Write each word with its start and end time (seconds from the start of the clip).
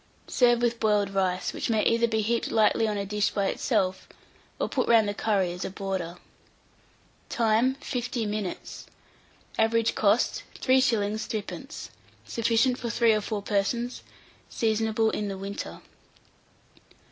Serve 0.25 0.63
with 0.63 0.79
boiled 0.79 1.11
rice, 1.11 1.53
which 1.53 1.69
may 1.69 1.83
either 1.83 2.07
be 2.07 2.21
heaped 2.21 2.49
lightly 2.49 2.87
on 2.87 2.97
a 2.97 3.05
dish 3.05 3.29
by 3.29 3.45
itself, 3.45 4.07
or 4.59 4.67
put 4.67 4.87
round 4.87 5.07
the 5.07 5.13
curry 5.13 5.51
as 5.51 5.63
a 5.63 5.69
border. 5.69 6.17
Time. 7.29 7.75
50 7.75 8.25
minutes. 8.25 8.87
Average 9.59 9.93
cost, 9.93 10.41
3s. 10.55 11.21
3d. 11.21 11.89
Sufficient 12.25 12.79
for 12.79 12.89
3 12.89 13.13
or 13.13 13.21
4 13.21 13.43
persons. 13.43 14.01
Seasonable 14.49 15.11
in 15.11 15.27
the 15.27 15.37
winter. 15.37 15.81